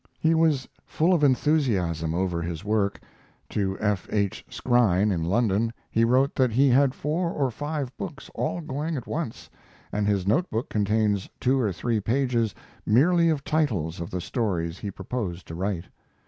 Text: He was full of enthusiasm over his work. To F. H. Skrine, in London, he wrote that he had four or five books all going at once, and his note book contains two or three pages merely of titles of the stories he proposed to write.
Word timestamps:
He 0.17 0.33
was 0.33 0.67
full 0.83 1.13
of 1.13 1.23
enthusiasm 1.23 2.15
over 2.15 2.41
his 2.41 2.65
work. 2.65 2.99
To 3.49 3.77
F. 3.79 4.07
H. 4.11 4.43
Skrine, 4.49 5.11
in 5.11 5.23
London, 5.25 5.71
he 5.91 6.03
wrote 6.03 6.33
that 6.33 6.49
he 6.51 6.69
had 6.69 6.95
four 6.95 7.29
or 7.29 7.51
five 7.51 7.95
books 7.97 8.27
all 8.33 8.61
going 8.61 8.97
at 8.97 9.05
once, 9.05 9.47
and 9.91 10.07
his 10.07 10.25
note 10.25 10.49
book 10.49 10.69
contains 10.69 11.29
two 11.39 11.59
or 11.59 11.71
three 11.71 11.99
pages 11.99 12.55
merely 12.83 13.29
of 13.29 13.43
titles 13.43 14.01
of 14.01 14.09
the 14.09 14.21
stories 14.21 14.79
he 14.79 14.89
proposed 14.89 15.47
to 15.49 15.53
write. 15.53 15.85